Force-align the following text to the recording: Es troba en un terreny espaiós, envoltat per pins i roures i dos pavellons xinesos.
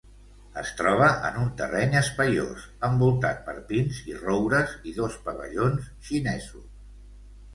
Es 0.59 0.69
troba 0.77 1.09
en 1.27 1.35
un 1.41 1.49
terreny 1.59 1.97
espaiós, 1.99 2.63
envoltat 2.87 3.43
per 3.49 3.55
pins 3.71 3.99
i 4.13 4.17
roures 4.23 4.73
i 4.93 4.97
dos 5.01 5.19
pavellons 5.27 5.91
xinesos. 6.09 6.65